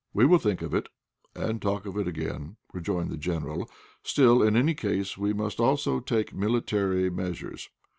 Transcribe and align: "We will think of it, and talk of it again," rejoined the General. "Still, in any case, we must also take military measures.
"We 0.15 0.25
will 0.25 0.39
think 0.39 0.63
of 0.63 0.73
it, 0.73 0.89
and 1.35 1.61
talk 1.61 1.85
of 1.85 1.95
it 1.95 2.07
again," 2.07 2.55
rejoined 2.73 3.11
the 3.11 3.17
General. 3.17 3.69
"Still, 4.01 4.41
in 4.41 4.55
any 4.57 4.73
case, 4.73 5.15
we 5.15 5.31
must 5.31 5.59
also 5.59 5.99
take 5.99 6.33
military 6.33 7.11
measures. 7.11 7.69